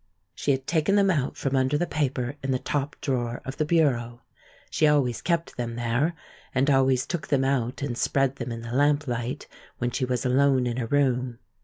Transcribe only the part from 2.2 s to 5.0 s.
in the top drawer of the bureau. She